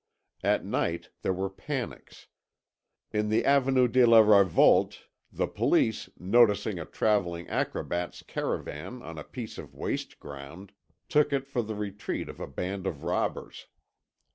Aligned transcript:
At 0.43 0.65
night 0.65 1.09
there 1.21 1.31
were 1.31 1.51
panics. 1.51 2.25
In 3.11 3.29
the 3.29 3.45
Avenue 3.45 3.87
de 3.87 4.03
la 4.03 4.19
Révolte 4.23 5.03
the 5.31 5.45
police, 5.45 6.09
noticing 6.17 6.79
a 6.79 6.85
travelling 6.87 7.47
acrobat's 7.49 8.23
caravan 8.23 9.03
on 9.03 9.19
a 9.19 9.23
piece 9.23 9.59
of 9.59 9.75
waste 9.75 10.17
ground, 10.19 10.71
took 11.07 11.31
it 11.31 11.45
for 11.47 11.61
the 11.61 11.75
retreat 11.75 12.29
of 12.29 12.39
a 12.39 12.47
band 12.47 12.87
of 12.87 13.03
robbers. 13.03 13.67